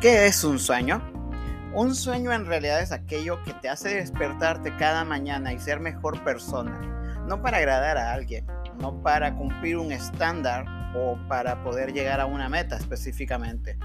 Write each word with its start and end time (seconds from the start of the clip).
¿Qué 0.00 0.26
es 0.26 0.44
un 0.44 0.60
sueño? 0.60 1.02
Un 1.74 1.92
sueño 1.92 2.32
en 2.32 2.46
realidad 2.46 2.80
es 2.80 2.92
aquello 2.92 3.42
que 3.42 3.52
te 3.52 3.68
hace 3.68 3.96
despertarte 3.96 4.76
cada 4.76 5.04
mañana 5.04 5.52
y 5.52 5.58
ser 5.58 5.80
mejor 5.80 6.22
persona. 6.22 7.24
No 7.26 7.42
para 7.42 7.56
agradar 7.56 7.98
a 7.98 8.12
alguien, 8.12 8.46
no 8.78 9.02
para 9.02 9.34
cumplir 9.34 9.76
un 9.76 9.90
estándar 9.90 10.66
o 10.94 11.18
para 11.28 11.64
poder 11.64 11.92
llegar 11.92 12.20
a 12.20 12.26
una 12.26 12.48
meta 12.48 12.76
específicamente, 12.76 13.76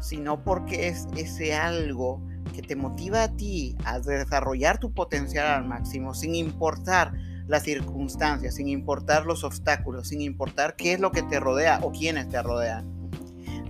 sino 0.00 0.44
porque 0.44 0.88
es 0.88 1.06
ese 1.16 1.54
algo 1.54 2.22
que 2.54 2.60
te 2.60 2.76
motiva 2.76 3.22
a 3.22 3.34
ti 3.34 3.74
a 3.86 4.00
desarrollar 4.00 4.76
tu 4.76 4.92
potencial 4.92 5.46
al 5.46 5.64
máximo 5.64 6.12
sin 6.12 6.34
importar 6.34 7.14
las 7.46 7.62
circunstancias, 7.62 8.56
sin 8.56 8.68
importar 8.68 9.24
los 9.24 9.44
obstáculos, 9.44 10.08
sin 10.08 10.20
importar 10.20 10.76
qué 10.76 10.92
es 10.92 11.00
lo 11.00 11.10
que 11.10 11.22
te 11.22 11.40
rodea 11.40 11.78
o 11.80 11.90
quiénes 11.90 12.28
te 12.28 12.42
rodean. 12.42 13.03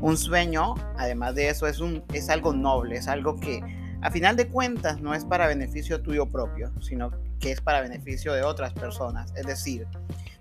Un 0.04 0.18
sueño, 0.18 0.74
además 0.98 1.34
de 1.34 1.48
eso, 1.48 1.66
es, 1.66 1.80
un, 1.80 2.04
es 2.12 2.28
algo 2.28 2.52
noble, 2.52 2.96
es 2.96 3.08
algo 3.08 3.36
que 3.36 3.62
a 4.02 4.10
final 4.10 4.36
de 4.36 4.48
cuentas 4.48 5.00
no 5.00 5.14
es 5.14 5.24
para 5.24 5.46
beneficio 5.46 6.02
tuyo 6.02 6.28
propio, 6.28 6.70
sino 6.82 7.10
que 7.40 7.52
es 7.52 7.62
para 7.62 7.80
beneficio 7.80 8.34
de 8.34 8.42
otras 8.42 8.74
personas. 8.74 9.32
Es 9.34 9.46
decir, 9.46 9.86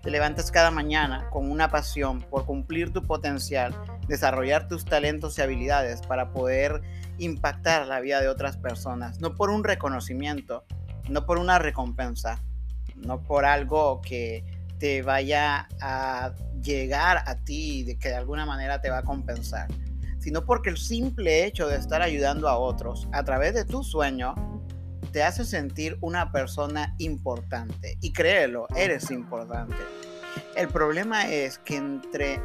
te 0.02 0.10
levantas 0.10 0.50
cada 0.50 0.70
mañana 0.70 1.30
con 1.30 1.50
una 1.50 1.70
pasión 1.70 2.20
por 2.20 2.44
cumplir 2.44 2.92
tu 2.92 3.04
potencial, 3.04 3.74
desarrollar 4.06 4.68
tus 4.68 4.84
talentos 4.84 5.38
y 5.38 5.40
habilidades 5.40 6.02
para 6.02 6.30
poder 6.30 6.82
impactar 7.16 7.86
la 7.86 8.00
vida 8.00 8.20
de 8.20 8.28
otras 8.28 8.58
personas, 8.58 9.18
no 9.22 9.34
por 9.34 9.48
un 9.48 9.64
reconocimiento, 9.64 10.66
no 11.08 11.24
por 11.24 11.38
una 11.38 11.58
recompensa, 11.58 12.38
no 12.96 13.22
por 13.22 13.46
algo 13.46 14.02
que 14.02 14.44
te 14.78 15.02
vaya 15.02 15.68
a 15.80 16.34
llegar 16.62 17.22
a 17.26 17.36
ti, 17.36 17.84
de 17.84 17.98
que 17.98 18.08
de 18.08 18.16
alguna 18.16 18.46
manera 18.46 18.80
te 18.80 18.90
va 18.90 18.98
a 18.98 19.02
compensar, 19.02 19.68
sino 20.18 20.44
porque 20.44 20.70
el 20.70 20.78
simple 20.78 21.44
hecho 21.44 21.68
de 21.68 21.76
estar 21.76 22.02
ayudando 22.02 22.48
a 22.48 22.58
otros 22.58 23.08
a 23.12 23.22
través 23.24 23.54
de 23.54 23.64
tu 23.64 23.82
sueño 23.82 24.34
te 25.12 25.22
hace 25.22 25.44
sentir 25.44 25.96
una 26.00 26.32
persona 26.32 26.94
importante. 26.98 27.96
Y 28.00 28.12
créelo, 28.12 28.66
eres 28.74 29.12
importante. 29.12 29.76
El 30.56 30.68
problema 30.68 31.28
es 31.30 31.58
que 31.58 31.76
entre 31.76 32.40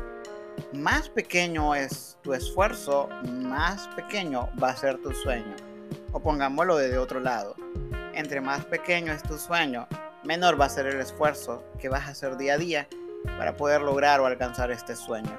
más 0.73 1.09
pequeño 1.09 1.73
es 1.73 2.17
tu 2.21 2.33
esfuerzo, 2.33 3.09
más 3.41 3.88
pequeño 3.95 4.49
va 4.61 4.69
a 4.69 4.75
ser 4.75 5.02
tu 5.02 5.11
sueño. 5.14 5.55
O 6.11 6.19
pongámoslo 6.19 6.77
de 6.77 6.95
otro 6.97 7.19
lado. 7.19 7.55
Entre 8.14 8.39
más 8.41 8.66
pequeño 8.66 9.14
es 9.14 9.23
tu 9.23 9.38
sueño, 9.38 9.88
menor 10.30 10.61
va 10.61 10.66
a 10.66 10.69
ser 10.69 10.85
el 10.85 10.99
esfuerzo 10.99 11.63
que 11.80 11.89
vas 11.89 12.08
a 12.08 12.11
hacer 12.11 12.38
día 12.38 12.53
a 12.53 12.58
día 12.59 12.88
para 13.39 13.58
poder 13.58 13.81
lograr 13.81 14.19
o 14.19 14.27
alcanzar 14.27 14.69
este 14.69 14.95
sueño. 14.95 15.36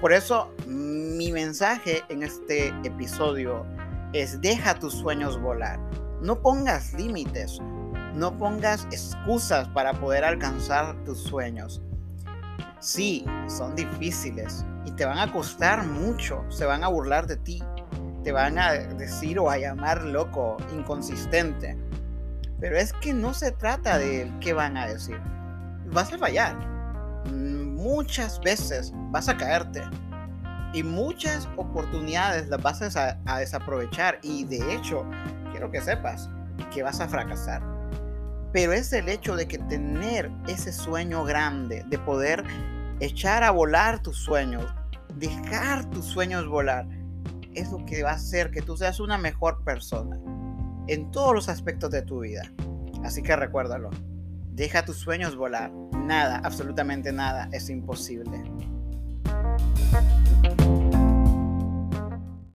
Por 0.00 0.12
eso 0.12 0.54
mi 0.68 1.32
mensaje 1.32 2.04
en 2.10 2.22
este 2.22 2.68
episodio 2.84 3.66
es 4.12 4.40
deja 4.40 4.78
tus 4.78 4.94
sueños 4.94 5.40
volar. 5.40 5.80
No 6.22 6.40
pongas 6.42 6.92
límites, 6.92 7.58
no 8.14 8.38
pongas 8.38 8.86
excusas 8.92 9.66
para 9.70 9.94
poder 9.94 10.24
alcanzar 10.24 10.94
tus 11.04 11.18
sueños. 11.18 11.82
Sí, 12.78 13.24
son 13.48 13.74
difíciles 13.74 14.64
y 14.86 14.92
te 14.92 15.06
van 15.06 15.18
a 15.18 15.32
costar 15.32 15.84
mucho, 15.88 16.44
se 16.50 16.66
van 16.66 16.84
a 16.84 16.88
burlar 16.88 17.26
de 17.26 17.36
ti, 17.36 17.60
te 18.22 18.30
van 18.30 18.60
a 18.60 18.74
decir 18.74 19.40
o 19.40 19.50
a 19.50 19.58
llamar 19.58 20.04
loco, 20.04 20.56
inconsistente. 20.72 21.76
Pero 22.60 22.76
es 22.76 22.92
que 22.92 23.14
no 23.14 23.32
se 23.32 23.52
trata 23.52 23.98
de 23.98 24.30
qué 24.40 24.52
van 24.52 24.76
a 24.76 24.86
decir. 24.86 25.18
Vas 25.86 26.12
a 26.12 26.18
fallar. 26.18 26.56
Muchas 27.32 28.38
veces 28.40 28.92
vas 29.10 29.28
a 29.28 29.36
caerte. 29.36 29.82
Y 30.74 30.82
muchas 30.82 31.48
oportunidades 31.56 32.48
las 32.48 32.62
vas 32.62 32.96
a, 32.96 33.18
a 33.24 33.38
desaprovechar. 33.38 34.18
Y 34.22 34.44
de 34.44 34.74
hecho, 34.74 35.06
quiero 35.52 35.70
que 35.70 35.80
sepas 35.80 36.28
que 36.72 36.82
vas 36.82 37.00
a 37.00 37.08
fracasar. 37.08 37.62
Pero 38.52 38.72
es 38.72 38.92
el 38.92 39.08
hecho 39.08 39.36
de 39.36 39.48
que 39.48 39.58
tener 39.58 40.30
ese 40.46 40.72
sueño 40.72 41.24
grande, 41.24 41.84
de 41.88 41.98
poder 41.98 42.44
echar 43.00 43.42
a 43.42 43.50
volar 43.52 44.02
tus 44.02 44.18
sueños, 44.18 44.66
dejar 45.14 45.88
tus 45.90 46.04
sueños 46.04 46.46
volar, 46.46 46.86
es 47.54 47.70
lo 47.70 47.84
que 47.86 48.02
va 48.02 48.10
a 48.10 48.14
hacer 48.14 48.50
que 48.50 48.60
tú 48.60 48.76
seas 48.76 49.00
una 49.00 49.18
mejor 49.18 49.64
persona 49.64 50.18
en 50.90 51.10
todos 51.12 51.32
los 51.32 51.48
aspectos 51.48 51.90
de 51.90 52.02
tu 52.02 52.20
vida. 52.20 52.50
Así 53.04 53.22
que 53.22 53.34
recuérdalo, 53.36 53.90
deja 54.52 54.84
tus 54.84 54.96
sueños 54.96 55.36
volar. 55.36 55.70
Nada, 55.92 56.40
absolutamente 56.44 57.12
nada 57.12 57.48
es 57.52 57.70
imposible. 57.70 58.42